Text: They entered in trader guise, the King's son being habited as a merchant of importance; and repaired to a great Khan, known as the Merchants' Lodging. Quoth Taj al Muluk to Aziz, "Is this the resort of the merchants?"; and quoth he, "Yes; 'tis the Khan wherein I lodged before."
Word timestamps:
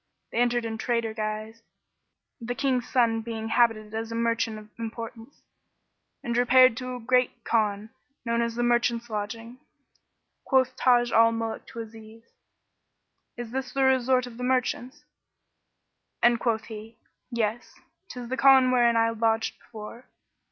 They 0.31 0.39
entered 0.39 0.65
in 0.65 0.79
trader 0.79 1.13
guise, 1.13 1.61
the 2.39 2.55
King's 2.55 2.89
son 2.89 3.21
being 3.21 3.49
habited 3.49 3.93
as 3.93 4.11
a 4.11 4.15
merchant 4.15 4.57
of 4.57 4.69
importance; 4.79 5.43
and 6.23 6.35
repaired 6.35 6.75
to 6.77 6.95
a 6.95 6.99
great 6.99 7.43
Khan, 7.43 7.91
known 8.25 8.41
as 8.41 8.55
the 8.55 8.63
Merchants' 8.63 9.11
Lodging. 9.11 9.59
Quoth 10.43 10.75
Taj 10.75 11.11
al 11.11 11.31
Muluk 11.31 11.67
to 11.67 11.81
Aziz, 11.81 12.23
"Is 13.37 13.51
this 13.51 13.73
the 13.73 13.83
resort 13.83 14.25
of 14.25 14.37
the 14.37 14.43
merchants?"; 14.43 15.05
and 16.23 16.39
quoth 16.39 16.63
he, 16.63 16.97
"Yes; 17.29 17.79
'tis 18.09 18.27
the 18.29 18.37
Khan 18.37 18.71
wherein 18.71 18.95
I 18.97 19.11
lodged 19.11 19.59
before." 19.59 20.09